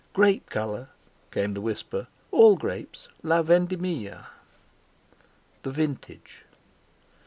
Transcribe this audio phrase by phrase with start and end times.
[0.13, 0.89] "Grape colour,"
[1.29, 6.43] came the whisper, "all grapes—La Vendimia—the vintage."